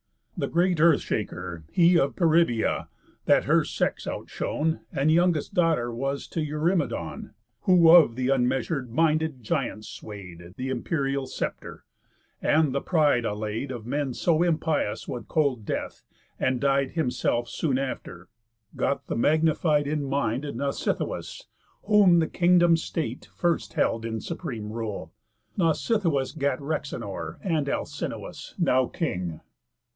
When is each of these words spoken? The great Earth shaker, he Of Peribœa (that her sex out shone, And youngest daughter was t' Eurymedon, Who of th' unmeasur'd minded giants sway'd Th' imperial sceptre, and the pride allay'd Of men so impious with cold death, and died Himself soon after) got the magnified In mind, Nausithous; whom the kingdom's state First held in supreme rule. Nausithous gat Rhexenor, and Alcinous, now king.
The 0.35 0.47
great 0.47 0.79
Earth 0.79 1.01
shaker, 1.01 1.65
he 1.71 1.99
Of 1.99 2.15
Peribœa 2.15 2.87
(that 3.25 3.43
her 3.43 3.63
sex 3.63 4.07
out 4.07 4.31
shone, 4.31 4.79
And 4.91 5.11
youngest 5.11 5.53
daughter 5.53 5.93
was 5.93 6.25
t' 6.25 6.43
Eurymedon, 6.43 7.35
Who 7.65 7.87
of 7.91 8.15
th' 8.15 8.31
unmeasur'd 8.31 8.89
minded 8.89 9.43
giants 9.43 9.87
sway'd 9.87 10.55
Th' 10.57 10.61
imperial 10.61 11.27
sceptre, 11.27 11.85
and 12.41 12.73
the 12.73 12.81
pride 12.81 13.23
allay'd 13.23 13.69
Of 13.69 13.85
men 13.85 14.15
so 14.15 14.41
impious 14.41 15.07
with 15.07 15.27
cold 15.27 15.63
death, 15.65 16.01
and 16.39 16.59
died 16.59 16.91
Himself 16.93 17.47
soon 17.47 17.77
after) 17.77 18.27
got 18.75 19.05
the 19.05 19.15
magnified 19.15 19.85
In 19.85 20.03
mind, 20.03 20.45
Nausithous; 20.45 21.43
whom 21.83 22.17
the 22.17 22.27
kingdom's 22.27 22.81
state 22.81 23.29
First 23.35 23.73
held 23.73 24.03
in 24.03 24.19
supreme 24.19 24.73
rule. 24.73 25.13
Nausithous 25.55 26.31
gat 26.35 26.57
Rhexenor, 26.57 27.37
and 27.43 27.69
Alcinous, 27.69 28.55
now 28.57 28.87
king. 28.87 29.41